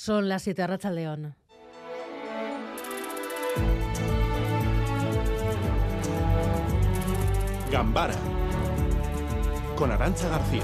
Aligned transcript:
Son 0.00 0.28
las 0.28 0.42
7 0.42 0.64
Racha 0.64 0.92
León. 0.92 1.34
Gambara 7.72 8.14
con 9.76 9.90
Arancha 9.90 10.28
García. 10.28 10.62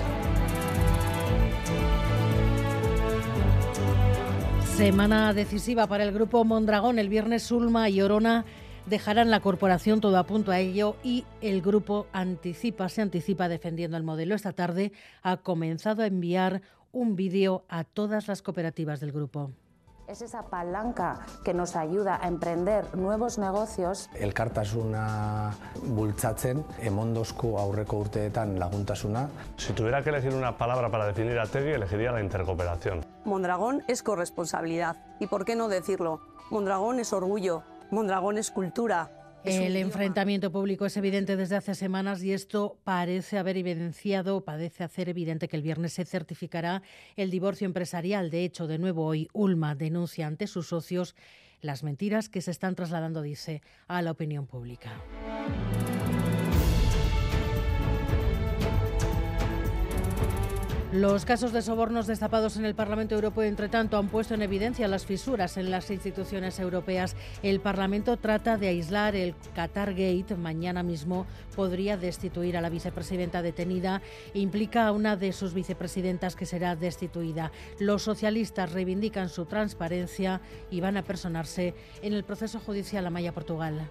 Semana 4.77 5.33
decisiva 5.33 5.89
para 5.89 6.05
el 6.05 6.13
grupo 6.13 6.45
Mondragón. 6.45 7.01
El 7.01 7.09
viernes 7.09 7.51
Ulma 7.51 7.89
y 7.91 8.03
Orona 8.03 8.45
dejarán 8.87 9.33
la 9.33 9.41
corporación 9.41 10.01
todo 10.01 10.17
a 10.17 10.27
punto 10.27 10.53
a 10.53 10.61
ello 10.61 10.95
y 11.03 11.25
el 11.41 11.61
grupo 11.61 12.07
anticipa, 12.13 12.89
se 12.89 13.03
anticipa 13.03 13.49
defendiendo 13.49 13.97
el 13.97 14.05
modelo. 14.05 14.37
Esta 14.37 14.53
tarde 14.53 14.93
ha 15.23 15.39
comenzado 15.39 16.03
a 16.03 16.07
enviar 16.07 16.63
un 16.95 17.17
vídeo 17.17 17.65
a 17.69 17.85
todas 17.85 18.29
las 18.29 18.41
cooperativas 18.41 19.01
del 19.01 19.13
grupo. 19.13 19.51
Es 20.07 20.21
esa 20.21 20.43
palanca 20.43 21.21
que 21.45 21.55
nos 21.55 21.77
ayuda 21.77 22.19
a 22.23 22.29
emprender 22.29 22.95
nuevos 22.95 23.39
negocios. 23.39 24.11
Elkartasuna 24.15 25.55
bultzatzen, 25.83 26.63
emondosku 26.83 27.59
aurreko 27.59 27.99
urteetan 27.99 28.59
laguntasuna. 28.59 29.31
Si 29.57 29.73
tuviera 29.73 30.03
que 30.05 30.11
elegir 30.11 30.35
una 30.35 30.59
palabra 30.59 30.91
para 30.91 31.07
definir 31.07 31.39
a 31.39 31.47
Tegui, 31.47 31.71
elegiría 31.71 32.13
la 32.13 32.21
intercooperación. 32.21 33.05
Mondragón 33.25 33.83
es 33.89 34.03
corresponsabilidad. 34.03 34.99
¿Y 35.21 35.27
por 35.27 35.47
qué 35.47 35.57
no 35.57 35.69
decirlo? 35.69 36.21
Mondragón 36.51 37.01
es 37.01 37.15
orgullo, 37.15 37.63
Mondragón 37.91 38.37
es 38.37 38.51
cultura, 38.51 39.24
el 39.45 39.77
enfrentamiento 39.77 40.51
público 40.51 40.87
es 40.87 40.97
evidente 40.97 41.37
desde 41.37 41.57
hace 41.57 41.75
semanas 41.75 42.23
y 42.23 42.33
esto 42.33 42.79
parece 42.85 43.39
haber 43.39 43.57
evidenciado, 43.57 44.45
parece 44.45 44.85
hacer 44.85 45.09
evidente 45.09 45.49
que 45.49 45.57
el 45.57 45.63
viernes 45.63 45.93
se 45.93 46.05
certificará 46.05 46.83
el 47.17 47.31
divorcio 47.31 47.67
empresarial. 47.67 48.31
De 48.31 48.45
hecho, 48.45 48.67
de 48.67 48.79
nuevo 48.79 49.05
hoy 49.05 49.29
Ulma 49.33 49.75
denuncia 49.75 50.27
ante 50.27 50.47
sus 50.47 50.69
socios 50.69 51.15
las 51.61 51.83
mentiras 51.83 52.29
que 52.29 52.43
se 52.43 52.51
están 52.51 52.75
trasladando, 52.75 53.23
dice, 53.23 53.63
a 53.87 54.03
la 54.03 54.11
opinión 54.11 54.47
pública. 54.47 54.93
Los 60.95 61.25
casos 61.25 61.53
de 61.53 61.61
sobornos 61.61 62.07
destapados 62.07 62.57
en 62.57 62.65
el 62.65 62.77
Parlamento 62.77 63.17
Europeo, 63.17 63.43
entre 63.43 63.69
tanto, 63.69 63.99
han 63.99 64.07
puesto 64.07 64.35
en 64.35 64.43
evidencia 64.43 64.87
las 64.87 65.05
fisuras 65.05 65.57
en 65.57 65.69
las 65.73 65.91
instituciones 65.91 66.61
europeas. 66.61 67.17
El 67.43 67.59
Parlamento 67.59 68.17
trata 68.17 68.57
de 68.59 68.69
aislar 68.69 69.17
el 69.17 69.35
Qatar 69.57 69.91
Gate. 69.91 70.37
Mañana 70.37 70.85
mismo 70.85 71.27
podría 71.57 71.97
destituir 71.97 72.57
a 72.57 72.61
la 72.61 72.71
vicepresidenta 72.71 73.43
detenida. 73.43 74.03
Implica 74.35 74.87
a 74.87 74.93
una 74.93 75.17
de 75.17 75.33
sus 75.33 75.53
vicepresidentas 75.53 76.37
que 76.37 76.47
será 76.47 76.77
destituida. 76.77 77.51
Los 77.81 78.03
socialistas 78.03 78.71
reivindican 78.71 79.31
su 79.31 79.47
transparencia 79.47 80.41
y 80.71 80.81
van 80.81 80.97
a 80.97 81.03
personarse 81.03 81.75
en 82.03 82.13
el 82.13 82.23
proceso 82.23 82.61
judicial 82.61 83.05
a 83.05 83.11
Maya 83.11 83.33
Portugal. 83.33 83.91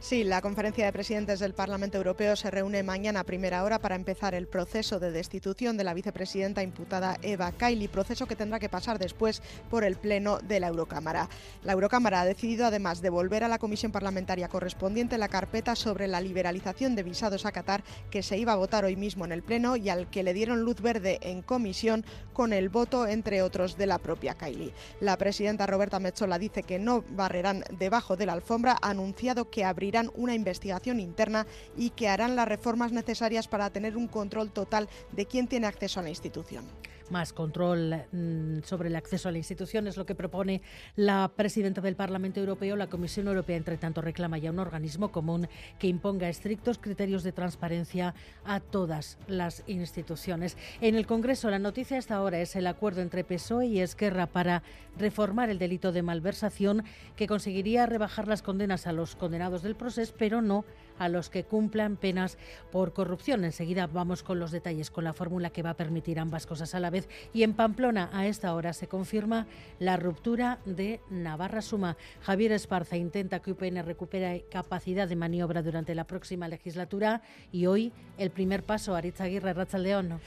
Sí, 0.00 0.24
la 0.24 0.40
conferencia 0.40 0.84
de 0.84 0.92
presidentes 0.92 1.40
del 1.40 1.54
Parlamento 1.54 1.98
Europeo 1.98 2.36
se 2.36 2.50
reúne 2.50 2.82
mañana 2.82 3.20
a 3.20 3.24
primera 3.24 3.64
hora 3.64 3.78
para 3.78 3.96
empezar 3.96 4.34
el 4.34 4.46
proceso 4.46 5.00
de 5.00 5.10
destitución 5.10 5.76
de 5.76 5.84
la 5.84 5.94
vicepresidenta 5.94 6.62
imputada 6.62 7.18
Eva 7.22 7.52
Kaili, 7.52 7.88
proceso 7.88 8.26
que 8.26 8.36
tendrá 8.36 8.58
que 8.58 8.68
pasar 8.68 8.98
después 8.98 9.42
por 9.70 9.84
el 9.84 9.96
Pleno 9.96 10.38
de 10.38 10.60
la 10.60 10.68
Eurocámara. 10.68 11.28
La 11.64 11.72
Eurocámara 11.72 12.20
ha 12.20 12.24
decidido 12.24 12.66
además 12.66 13.02
devolver 13.02 13.44
a 13.44 13.48
la 13.48 13.58
comisión 13.58 13.92
parlamentaria 13.92 14.48
correspondiente 14.48 15.18
la 15.18 15.28
carpeta 15.28 15.74
sobre 15.74 16.08
la 16.08 16.20
liberalización 16.20 16.94
de 16.94 17.02
visados 17.02 17.44
a 17.44 17.52
Qatar 17.52 17.82
que 18.10 18.22
se 18.22 18.38
iba 18.38 18.52
a 18.52 18.56
votar 18.56 18.84
hoy 18.84 18.96
mismo 18.96 19.24
en 19.24 19.32
el 19.32 19.42
Pleno 19.42 19.76
y 19.76 19.88
al 19.88 20.08
que 20.10 20.22
le 20.22 20.34
dieron 20.34 20.62
luz 20.62 20.80
verde 20.80 21.18
en 21.22 21.42
comisión 21.42 22.04
con 22.32 22.52
el 22.52 22.68
voto, 22.68 23.06
entre 23.06 23.42
otros, 23.42 23.76
de 23.76 23.86
la 23.86 23.98
propia 23.98 24.34
Kaili. 24.34 24.72
La 25.00 25.16
presidenta 25.16 25.66
Roberta 25.66 25.98
Metzola 25.98 26.38
dice 26.38 26.62
que 26.62 26.78
no 26.78 27.04
barrerán 27.10 27.64
debajo 27.78 28.16
de 28.16 28.26
la 28.26 28.32
alfombra, 28.32 28.78
ha 28.80 28.90
anunciado 28.90 29.50
que 29.50 29.64
abrirán 29.78 30.10
una 30.16 30.34
investigación 30.34 30.98
interna 30.98 31.46
y 31.76 31.90
que 31.90 32.08
harán 32.08 32.34
las 32.34 32.48
reformas 32.48 32.90
necesarias 32.90 33.46
para 33.46 33.70
tener 33.70 33.96
un 33.96 34.08
control 34.08 34.50
total 34.50 34.88
de 35.12 35.26
quién 35.26 35.46
tiene 35.46 35.68
acceso 35.68 36.00
a 36.00 36.02
la 36.02 36.08
institución 36.08 36.64
más 37.10 37.32
control 37.32 38.04
mm, 38.12 38.62
sobre 38.64 38.88
el 38.88 38.96
acceso 38.96 39.28
a 39.28 39.32
la 39.32 39.38
institución 39.38 39.86
es 39.86 39.96
lo 39.96 40.06
que 40.06 40.14
propone 40.14 40.62
la 40.96 41.30
presidenta 41.34 41.80
del 41.80 41.96
Parlamento 41.96 42.40
Europeo. 42.40 42.76
La 42.76 42.88
Comisión 42.88 43.28
Europea, 43.28 43.56
entre 43.56 43.76
tanto, 43.76 44.00
reclama 44.00 44.38
ya 44.38 44.50
un 44.50 44.58
organismo 44.58 45.10
común 45.10 45.48
que 45.78 45.86
imponga 45.86 46.28
estrictos 46.28 46.78
criterios 46.78 47.22
de 47.22 47.32
transparencia 47.32 48.14
a 48.44 48.60
todas 48.60 49.18
las 49.26 49.62
instituciones. 49.66 50.56
En 50.80 50.94
el 50.94 51.06
Congreso, 51.06 51.50
la 51.50 51.58
noticia 51.58 51.98
hasta 51.98 52.16
ahora 52.16 52.40
es 52.40 52.56
el 52.56 52.66
acuerdo 52.66 53.00
entre 53.00 53.24
PSOE 53.24 53.66
y 53.66 53.80
Esquerra 53.80 54.26
para 54.26 54.62
reformar 54.98 55.50
el 55.50 55.58
delito 55.58 55.92
de 55.92 56.02
malversación 56.02 56.84
que 57.16 57.26
conseguiría 57.26 57.86
rebajar 57.86 58.28
las 58.28 58.42
condenas 58.42 58.86
a 58.86 58.92
los 58.92 59.16
condenados 59.16 59.62
del 59.62 59.76
proceso, 59.76 60.14
pero 60.18 60.42
no 60.42 60.64
a 60.98 61.08
los 61.08 61.30
que 61.30 61.44
cumplan 61.44 61.96
penas 61.96 62.38
por 62.70 62.92
corrupción. 62.92 63.44
Enseguida 63.44 63.86
vamos 63.86 64.22
con 64.22 64.38
los 64.38 64.50
detalles, 64.50 64.90
con 64.90 65.04
la 65.04 65.12
fórmula 65.12 65.50
que 65.50 65.62
va 65.62 65.70
a 65.70 65.76
permitir 65.76 66.18
ambas 66.18 66.46
cosas 66.46 66.74
a 66.74 66.80
la 66.80 66.90
vez. 66.90 67.08
Y 67.32 67.42
en 67.42 67.54
Pamplona, 67.54 68.10
a 68.12 68.26
esta 68.26 68.54
hora, 68.54 68.72
se 68.72 68.88
confirma 68.88 69.46
la 69.78 69.96
ruptura 69.96 70.58
de 70.64 71.00
Navarra 71.10 71.62
Suma. 71.62 71.96
Javier 72.22 72.52
Esparza 72.52 72.96
intenta 72.96 73.40
que 73.40 73.52
UPN 73.52 73.84
recupere 73.84 74.44
capacidad 74.50 75.08
de 75.08 75.16
maniobra 75.16 75.62
durante 75.62 75.94
la 75.94 76.04
próxima 76.04 76.48
legislatura 76.48 77.22
y 77.52 77.66
hoy 77.66 77.92
el 78.16 78.30
primer 78.30 78.64
paso, 78.64 78.94
Aritz 78.94 79.20
Aguirre, 79.20 79.54
León. 79.78 80.20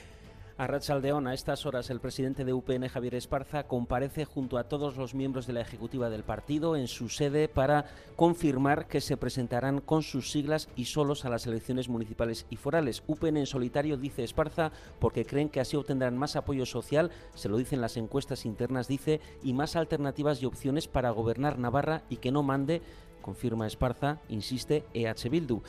A 0.61 0.67
Rachaldeón, 0.67 1.25
a 1.25 1.33
estas 1.33 1.65
horas, 1.65 1.89
el 1.89 1.99
presidente 1.99 2.45
de 2.45 2.53
UPN, 2.53 2.87
Javier 2.87 3.15
Esparza, 3.15 3.63
comparece 3.63 4.25
junto 4.25 4.59
a 4.59 4.65
todos 4.65 4.95
los 4.95 5.15
miembros 5.15 5.47
de 5.47 5.53
la 5.53 5.61
ejecutiva 5.61 6.11
del 6.11 6.23
partido 6.23 6.75
en 6.75 6.87
su 6.87 7.09
sede 7.09 7.47
para 7.47 7.85
confirmar 8.15 8.85
que 8.85 9.01
se 9.01 9.17
presentarán 9.17 9.81
con 9.81 10.03
sus 10.03 10.29
siglas 10.29 10.69
y 10.75 10.85
solos 10.85 11.25
a 11.25 11.29
las 11.29 11.47
elecciones 11.47 11.89
municipales 11.89 12.45
y 12.51 12.57
forales. 12.57 13.01
UPN 13.07 13.37
en 13.37 13.47
solitario, 13.47 13.97
dice 13.97 14.23
Esparza, 14.23 14.71
porque 14.99 15.25
creen 15.25 15.49
que 15.49 15.61
así 15.61 15.75
obtendrán 15.75 16.15
más 16.15 16.35
apoyo 16.35 16.67
social, 16.67 17.09
se 17.33 17.49
lo 17.49 17.57
dicen 17.57 17.81
las 17.81 17.97
encuestas 17.97 18.45
internas, 18.45 18.87
dice, 18.87 19.19
y 19.41 19.53
más 19.53 19.75
alternativas 19.75 20.43
y 20.43 20.45
opciones 20.45 20.87
para 20.87 21.09
gobernar 21.09 21.57
Navarra 21.57 22.03
y 22.07 22.17
que 22.17 22.31
no 22.31 22.43
mande 22.43 22.83
confirma 23.23 23.65
Esparza, 23.65 24.19
insiste 24.29 24.85
EH 24.93 25.27
Bildu, 25.27 25.63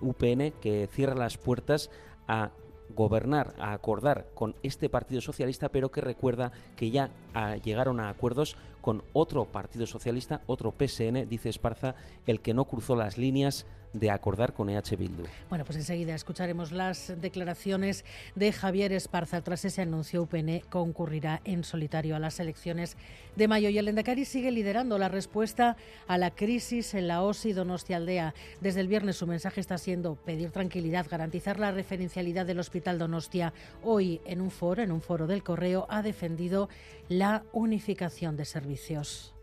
UPN 0.00 0.52
que 0.60 0.88
cierra 0.90 1.14
las 1.14 1.38
puertas 1.38 1.90
a 2.26 2.50
gobernar, 2.96 3.54
a 3.58 3.72
acordar 3.72 4.26
con 4.34 4.56
este 4.64 4.88
Partido 4.88 5.20
Socialista, 5.20 5.68
pero 5.68 5.92
que 5.92 6.00
recuerda 6.00 6.50
que 6.74 6.90
ya 6.90 7.10
ah, 7.34 7.56
llegaron 7.56 8.00
a 8.00 8.08
acuerdos 8.08 8.56
con 8.86 9.02
otro 9.14 9.46
Partido 9.46 9.84
Socialista, 9.84 10.42
otro 10.46 10.72
PSN, 10.72 11.28
dice 11.28 11.48
Esparza, 11.48 11.96
el 12.24 12.40
que 12.40 12.54
no 12.54 12.66
cruzó 12.66 12.94
las 12.94 13.18
líneas 13.18 13.66
de 13.92 14.10
acordar 14.10 14.52
con 14.52 14.68
EH 14.68 14.96
Bildu. 14.96 15.24
Bueno, 15.48 15.64
pues 15.64 15.76
enseguida 15.78 16.14
escucharemos 16.14 16.70
las 16.70 17.12
declaraciones 17.20 18.04
de 18.34 18.52
Javier 18.52 18.92
Esparza. 18.92 19.42
Tras 19.42 19.64
ese 19.64 19.82
anuncio, 19.82 20.22
UPN 20.22 20.60
concurrirá 20.70 21.40
en 21.44 21.64
solitario 21.64 22.14
a 22.14 22.18
las 22.18 22.38
elecciones 22.38 22.96
de 23.34 23.48
mayo. 23.48 23.70
Y 23.70 23.78
el 23.78 23.88
Endacari 23.88 24.24
sigue 24.24 24.50
liderando 24.50 24.98
la 24.98 25.08
respuesta 25.08 25.76
a 26.06 26.18
la 26.18 26.30
crisis 26.30 26.94
en 26.94 27.08
la 27.08 27.22
OSI 27.22 27.54
Donostia 27.54 27.96
Aldea. 27.96 28.34
Desde 28.60 28.80
el 28.80 28.88
viernes 28.88 29.16
su 29.16 29.26
mensaje 29.26 29.60
está 29.60 29.78
siendo 29.78 30.14
pedir 30.14 30.50
tranquilidad, 30.50 31.06
garantizar 31.10 31.58
la 31.58 31.72
referencialidad 31.72 32.46
del 32.46 32.60
Hospital 32.60 32.98
Donostia. 32.98 33.52
Hoy, 33.82 34.20
en 34.26 34.40
un 34.40 34.50
foro, 34.50 34.82
en 34.82 34.92
un 34.92 35.00
foro 35.00 35.26
del 35.26 35.42
Correo, 35.42 35.86
ha 35.88 36.02
defendido 36.02 36.68
la 37.08 37.44
unificación 37.52 38.36
de 38.36 38.44
servicios. 38.44 38.75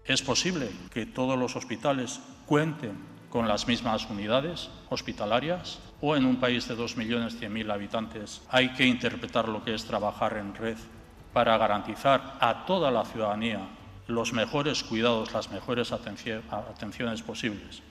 Es 0.06 0.22
posible 0.22 0.70
que 0.92 1.06
todos 1.06 1.38
los 1.38 1.56
hospitales 1.56 2.20
cuenten 2.46 3.14
con 3.30 3.48
las 3.48 3.68
mismas 3.68 4.08
unidades 4.10 4.70
hospitalarias 4.90 5.80
o 6.02 6.16
en 6.16 6.26
un 6.26 6.36
país 6.36 6.68
de 6.68 6.78
2.100.000 6.78 7.72
habitantes 7.72 8.42
hay 8.50 8.74
que 8.74 8.86
interpretar 8.86 9.48
lo 9.48 9.64
que 9.64 9.74
es 9.74 9.86
trabajar 9.86 10.38
en 10.38 10.54
red 10.54 10.78
para 11.34 11.58
garantizar 11.58 12.38
a 12.40 12.66
toda 12.66 12.92
la 12.92 13.06
ciudadanía 13.06 13.68
los 14.08 14.34
mejores 14.34 14.84
cuidados, 14.84 15.34
las 15.34 15.50
mejores 15.50 15.92
atenciones 15.92 17.24
posibles. 17.24 17.82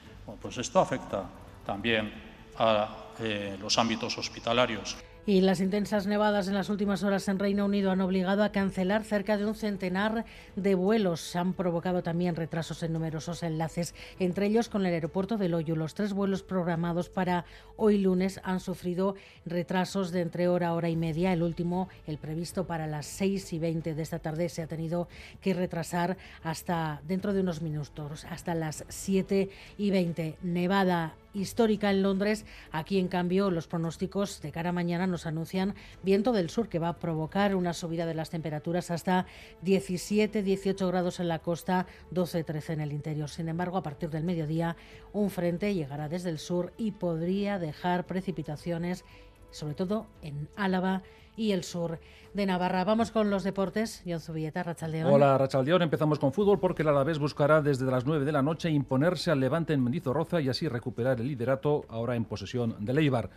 pues 0.40 0.58
esto 0.58 0.78
afecta 0.78 1.24
también 1.66 2.12
a 2.58 2.88
eh, 3.20 3.56
los 3.60 3.78
ámbitos 3.78 4.18
hospitalarios. 4.18 4.96
Y 5.24 5.40
las 5.40 5.60
intensas 5.60 6.08
nevadas 6.08 6.48
en 6.48 6.54
las 6.54 6.68
últimas 6.68 7.04
horas 7.04 7.28
en 7.28 7.38
Reino 7.38 7.66
Unido 7.66 7.92
han 7.92 8.00
obligado 8.00 8.42
a 8.42 8.50
cancelar 8.50 9.04
cerca 9.04 9.36
de 9.36 9.46
un 9.46 9.54
centenar 9.54 10.24
de 10.56 10.74
vuelos. 10.74 11.20
Se 11.20 11.38
han 11.38 11.52
provocado 11.52 12.02
también 12.02 12.34
retrasos 12.34 12.82
en 12.82 12.92
numerosos 12.92 13.44
enlaces, 13.44 13.94
entre 14.18 14.46
ellos 14.46 14.68
con 14.68 14.84
el 14.84 14.92
aeropuerto 14.92 15.36
de 15.36 15.48
Loyu. 15.48 15.76
Los 15.76 15.94
tres 15.94 16.12
vuelos 16.12 16.42
programados 16.42 17.08
para 17.08 17.44
hoy 17.76 17.98
lunes 17.98 18.40
han 18.42 18.58
sufrido 18.58 19.14
retrasos 19.46 20.10
de 20.10 20.22
entre 20.22 20.48
hora, 20.48 20.74
hora 20.74 20.88
y 20.88 20.96
media. 20.96 21.32
El 21.32 21.44
último, 21.44 21.88
el 22.08 22.18
previsto 22.18 22.66
para 22.66 22.88
las 22.88 23.06
6 23.06 23.52
y 23.52 23.60
20 23.60 23.94
de 23.94 24.02
esta 24.02 24.18
tarde, 24.18 24.48
se 24.48 24.62
ha 24.62 24.66
tenido 24.66 25.06
que 25.40 25.54
retrasar 25.54 26.16
hasta 26.42 27.00
dentro 27.06 27.32
de 27.32 27.42
unos 27.42 27.62
minutos, 27.62 28.24
hasta 28.24 28.56
las 28.56 28.84
7 28.88 29.48
y 29.78 29.90
20. 29.92 30.38
Nevada 30.42 31.14
histórica 31.34 31.90
en 31.90 32.02
Londres. 32.02 32.44
Aquí, 32.70 32.98
en 32.98 33.01
cambio, 33.08 33.50
los 33.50 33.66
pronósticos 33.66 34.40
de 34.40 34.52
cara 34.52 34.70
a 34.70 34.72
mañana 34.72 35.06
nos 35.06 35.26
anuncian 35.26 35.74
viento 36.02 36.32
del 36.32 36.50
sur 36.50 36.68
que 36.68 36.78
va 36.78 36.88
a 36.88 36.98
provocar 36.98 37.54
una 37.54 37.72
subida 37.72 38.06
de 38.06 38.14
las 38.14 38.30
temperaturas 38.30 38.90
hasta 38.90 39.26
17-18 39.64 40.86
grados 40.88 41.20
en 41.20 41.28
la 41.28 41.40
costa, 41.40 41.86
12-13 42.12 42.74
en 42.74 42.80
el 42.80 42.92
interior. 42.92 43.28
Sin 43.28 43.48
embargo, 43.48 43.76
a 43.76 43.82
partir 43.82 44.10
del 44.10 44.24
mediodía, 44.24 44.76
un 45.12 45.30
frente 45.30 45.74
llegará 45.74 46.08
desde 46.08 46.30
el 46.30 46.38
sur 46.38 46.72
y 46.76 46.92
podría 46.92 47.58
dejar 47.58 48.06
precipitaciones, 48.06 49.04
sobre 49.52 49.74
todo 49.74 50.06
en 50.22 50.48
Álava 50.56 51.02
y 51.36 51.52
el 51.52 51.64
sur 51.64 51.98
de 52.34 52.46
Navarra. 52.46 52.84
Vamos 52.84 53.10
con 53.10 53.30
los 53.30 53.44
deportes. 53.44 54.02
John 54.06 54.20
Zubieta, 54.20 54.62
Rachaldeón. 54.62 55.12
Hola, 55.12 55.36
Rachaldeón. 55.38 55.82
Empezamos 55.82 56.18
con 56.18 56.32
fútbol 56.32 56.58
porque 56.58 56.82
el 56.82 56.88
Alavés 56.88 57.18
buscará 57.18 57.62
desde 57.62 57.86
las 57.86 58.04
9 58.06 58.24
de 58.24 58.32
la 58.32 58.42
noche 58.42 58.70
imponerse 58.70 59.30
al 59.30 59.40
Levante 59.40 59.72
en 59.72 59.82
Mendizorroza 59.82 60.40
y 60.40 60.48
así 60.48 60.68
recuperar 60.68 61.20
el 61.20 61.28
liderato 61.28 61.84
ahora 61.88 62.16
en 62.16 62.24
posesión 62.24 62.76
de 62.80 62.92
Leibar. 62.92 63.30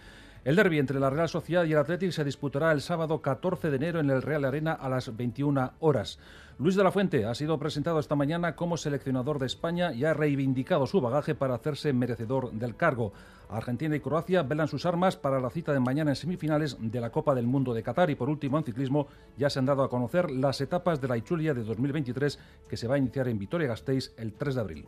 El 0.45 0.55
derby 0.55 0.77
entre 0.77 0.99
la 0.99 1.09
Real 1.09 1.27
Sociedad 1.27 1.65
y 1.65 1.71
el 1.71 1.79
Athletic 1.79 2.11
se 2.11 2.23
disputará 2.23 2.71
el 2.71 2.79
sábado 2.79 3.19
14 3.19 3.71
de 3.71 3.77
enero 3.77 3.99
en 3.99 4.11
el 4.11 4.21
Real 4.21 4.45
Arena 4.45 4.73
a 4.73 4.87
las 4.89 5.17
21 5.17 5.73
horas. 5.79 6.19
Luis 6.59 6.75
de 6.75 6.83
la 6.83 6.91
Fuente 6.91 7.25
ha 7.25 7.33
sido 7.33 7.57
presentado 7.57 7.97
esta 7.99 8.15
mañana 8.15 8.55
como 8.55 8.77
seleccionador 8.77 9.39
de 9.39 9.47
España 9.47 9.91
y 9.91 10.05
ha 10.05 10.13
reivindicado 10.13 10.85
su 10.85 11.01
bagaje 11.01 11.33
para 11.33 11.55
hacerse 11.55 11.93
merecedor 11.93 12.51
del 12.51 12.75
cargo. 12.75 13.11
Argentina 13.49 13.95
y 13.95 14.01
Croacia 14.01 14.43
velan 14.43 14.67
sus 14.67 14.85
armas 14.85 15.17
para 15.17 15.39
la 15.39 15.49
cita 15.49 15.73
de 15.73 15.79
mañana 15.79 16.11
en 16.11 16.15
semifinales 16.15 16.77
de 16.79 17.01
la 17.01 17.09
Copa 17.09 17.33
del 17.33 17.47
Mundo 17.47 17.73
de 17.73 17.81
Qatar 17.81 18.11
y 18.11 18.15
por 18.15 18.29
último 18.29 18.59
en 18.59 18.65
ciclismo 18.65 19.07
ya 19.37 19.49
se 19.49 19.57
han 19.57 19.65
dado 19.65 19.81
a 19.81 19.89
conocer 19.89 20.29
las 20.29 20.61
etapas 20.61 21.01
de 21.01 21.07
la 21.07 21.17
Ichulia 21.17 21.55
de 21.55 21.63
2023 21.63 22.37
que 22.69 22.77
se 22.77 22.87
va 22.87 22.95
a 22.95 22.99
iniciar 22.99 23.27
en 23.29 23.39
Vitoria-Gasteiz 23.39 24.13
el 24.17 24.33
3 24.33 24.53
de 24.53 24.61
abril. 24.61 24.85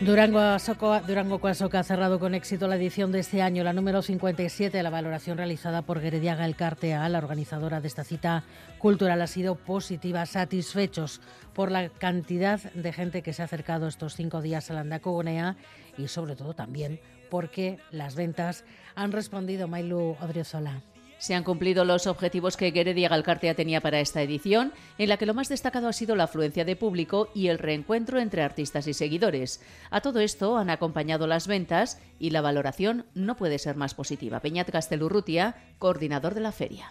Durango 0.00 0.40
Asoco, 0.40 0.92
ha 0.92 1.82
cerrado 1.84 2.18
con 2.18 2.34
éxito 2.34 2.66
la 2.66 2.74
edición 2.74 3.12
de 3.12 3.20
este 3.20 3.40
año, 3.40 3.62
la 3.62 3.72
número 3.72 4.02
57. 4.02 4.82
La 4.82 4.90
valoración 4.90 5.36
realizada 5.36 5.82
por 5.82 6.00
Gerediaga 6.00 6.44
El 6.44 6.56
Cartea, 6.56 7.08
la 7.08 7.18
organizadora 7.18 7.80
de 7.80 7.86
esta 7.86 8.02
cita 8.02 8.42
cultural, 8.78 9.22
ha 9.22 9.28
sido 9.28 9.54
positiva. 9.54 10.26
Satisfechos 10.26 11.20
por 11.52 11.70
la 11.70 11.88
cantidad 11.88 12.60
de 12.72 12.92
gente 12.92 13.22
que 13.22 13.32
se 13.32 13.42
ha 13.42 13.44
acercado 13.44 13.86
estos 13.86 14.14
cinco 14.14 14.42
días 14.42 14.70
a 14.72 14.82
la 14.82 14.98
Gonea 14.98 15.56
y, 15.96 16.08
sobre 16.08 16.34
todo, 16.34 16.54
también 16.54 16.98
porque 17.30 17.78
las 17.92 18.16
ventas 18.16 18.64
han 18.96 19.12
respondido. 19.12 19.68
Mailu 19.68 20.16
Odriozola. 20.20 20.82
Se 21.22 21.36
han 21.36 21.44
cumplido 21.44 21.84
los 21.84 22.08
objetivos 22.08 22.56
que 22.56 22.72
Gueredia 22.72 23.08
Galcartea 23.08 23.54
tenía 23.54 23.80
para 23.80 24.00
esta 24.00 24.22
edición, 24.22 24.72
en 24.98 25.08
la 25.08 25.18
que 25.18 25.24
lo 25.24 25.34
más 25.34 25.48
destacado 25.48 25.86
ha 25.86 25.92
sido 25.92 26.16
la 26.16 26.24
afluencia 26.24 26.64
de 26.64 26.74
público 26.74 27.30
y 27.32 27.46
el 27.46 27.60
reencuentro 27.60 28.18
entre 28.18 28.42
artistas 28.42 28.88
y 28.88 28.92
seguidores. 28.92 29.62
A 29.92 30.00
todo 30.00 30.18
esto 30.18 30.58
han 30.58 30.68
acompañado 30.68 31.28
las 31.28 31.46
ventas 31.46 32.00
y 32.18 32.30
la 32.30 32.40
valoración 32.40 33.06
no 33.14 33.36
puede 33.36 33.60
ser 33.60 33.76
más 33.76 33.94
positiva. 33.94 34.40
Peñat 34.40 34.68
Castelurrutia, 34.72 35.54
coordinador 35.78 36.34
de 36.34 36.40
la 36.40 36.50
feria. 36.50 36.90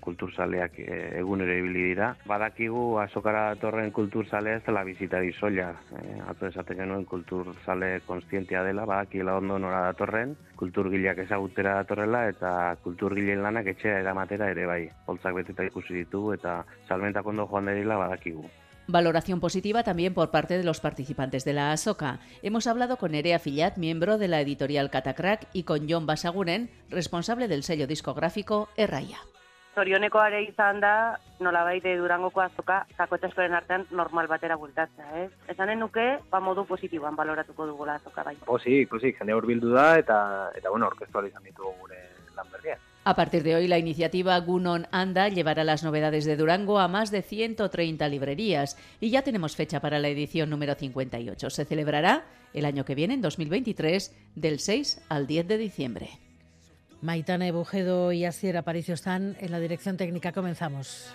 Kulturzaleak 0.00 0.78
eh, 0.82 1.18
egunero 1.20 1.56
ibili 1.56 1.90
dira. 1.90 2.14
Badakigu 2.26 2.98
azokara 3.02 3.46
datorren 3.54 3.90
kulturzalea 3.96 4.60
ez 4.60 4.64
dela 4.66 4.84
bizita 4.84 5.20
dizoia. 5.20 5.70
E, 5.96 6.20
Ato 6.30 6.48
esaten 6.48 6.82
genuen 6.82 7.04
kulturzale 7.04 8.00
konstientia 8.06 8.62
dela, 8.66 8.86
badakiela 8.88 9.36
ondo 9.38 9.58
nora 9.58 9.82
datorren, 9.90 10.36
kulturgileak 10.56 11.24
ezagutera 11.26 11.76
datorrela 11.82 12.26
eta 12.28 12.54
kulturgileen 12.84 13.42
lanak 13.42 13.72
etxea 13.74 14.00
eramatera 14.00 14.50
ere 14.50 14.66
bai. 14.66 14.82
Holtzak 15.06 15.36
beteta 15.42 15.68
ikusi 15.68 16.02
ditugu 16.02 16.34
eta 16.38 16.64
salmentak 16.88 17.26
ondo 17.26 17.46
joan 17.46 17.70
dela 17.70 18.00
badakigu. 18.00 18.48
Valoración 18.90 19.38
positiva 19.38 19.84
también 19.84 20.14
por 20.14 20.32
parte 20.32 20.58
de 20.58 20.64
los 20.64 20.80
participantes 20.80 21.44
de 21.44 21.52
la 21.52 21.70
ASOCA. 21.70 22.18
Hemos 22.42 22.66
hablado 22.66 22.96
con 22.96 23.12
Nerea 23.12 23.38
Fillat, 23.38 23.76
miembro 23.76 24.18
de 24.18 24.26
la 24.26 24.40
editorial 24.40 24.90
Catacrack, 24.90 25.46
y 25.52 25.62
con 25.62 25.88
John 25.88 26.06
Basaguren, 26.06 26.70
responsable 26.88 27.46
del 27.46 27.62
sello 27.62 27.86
discográfico 27.86 28.68
Erraya. 28.76 29.18
Zorioneko 29.74 30.18
are 30.18 30.42
izan 30.42 30.80
da, 30.80 31.18
nola 31.40 31.62
baite 31.64 31.94
durangoko 31.96 32.42
azoka, 32.42 32.82
zakoetazkoren 32.96 33.54
artean 33.54 33.86
normal 33.90 34.28
batera 34.28 34.56
bultatzea, 34.60 35.24
ez? 35.24 35.30
Ezanen 35.48 35.80
nuke, 35.80 36.06
ba 36.30 36.40
modu 36.40 36.66
positiboan 36.68 37.16
baloratuko 37.16 37.66
dugula 37.66 37.96
azoka 38.00 38.24
bai. 38.26 38.36
Posi, 38.46 38.84
posi, 38.90 39.14
jende 39.18 39.34
hor 39.34 39.46
bildu 39.46 39.72
da, 39.74 39.92
eta, 39.98 40.20
eta 40.56 40.70
bueno, 40.70 40.90
orkestual 40.90 41.30
izan 41.30 41.46
ditugu 41.46 41.74
gure 41.80 42.00
lan 42.36 42.50
berdiak. 42.52 42.86
A 43.02 43.16
partir 43.16 43.42
de 43.42 43.54
hoy, 43.56 43.66
la 43.66 43.78
iniciativa 43.78 44.38
Gunon 44.40 44.86
Anda 44.92 45.28
llevará 45.28 45.64
las 45.64 45.82
novedades 45.82 46.26
de 46.26 46.36
Durango 46.36 46.78
a 46.78 46.86
más 46.86 47.10
de 47.10 47.22
130 47.22 48.06
librerías 48.08 48.76
y 49.00 49.10
ya 49.10 49.22
tenemos 49.22 49.56
fecha 49.56 49.80
para 49.80 49.98
la 49.98 50.08
edición 50.08 50.50
número 50.50 50.74
58. 50.74 51.48
Se 51.48 51.64
celebrará 51.64 52.24
el 52.52 52.66
año 52.66 52.84
que 52.84 52.94
viene, 52.94 53.14
en 53.14 53.22
2023, 53.22 54.14
del 54.34 54.58
6 54.58 55.06
al 55.08 55.26
10 55.26 55.48
de 55.48 55.56
diciembre. 55.56 56.29
Maitana 57.02 57.50
Bujedo 57.50 58.12
y 58.12 58.24
Asier 58.24 58.56
Aparicio 58.56 58.94
están 58.94 59.36
en 59.40 59.50
la 59.50 59.60
dirección 59.60 59.96
técnica. 59.96 60.32
Comenzamos. 60.32 61.10